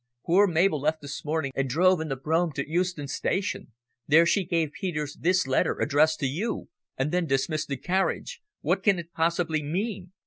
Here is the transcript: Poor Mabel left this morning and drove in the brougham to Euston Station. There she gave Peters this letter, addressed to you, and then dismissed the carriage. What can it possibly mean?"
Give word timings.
Poor 0.25 0.47
Mabel 0.47 0.81
left 0.81 1.03
this 1.03 1.23
morning 1.23 1.51
and 1.53 1.69
drove 1.69 2.01
in 2.01 2.07
the 2.07 2.15
brougham 2.15 2.51
to 2.53 2.67
Euston 2.67 3.07
Station. 3.07 3.71
There 4.07 4.25
she 4.25 4.45
gave 4.45 4.71
Peters 4.71 5.13
this 5.19 5.45
letter, 5.45 5.77
addressed 5.79 6.19
to 6.21 6.25
you, 6.25 6.69
and 6.97 7.11
then 7.11 7.27
dismissed 7.27 7.67
the 7.67 7.77
carriage. 7.77 8.41
What 8.61 8.81
can 8.81 8.97
it 8.97 9.13
possibly 9.13 9.61
mean?" 9.61 10.11